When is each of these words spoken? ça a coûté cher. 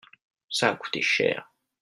ça 0.49 0.71
a 0.71 0.75
coûté 0.75 0.99
cher. 1.03 1.51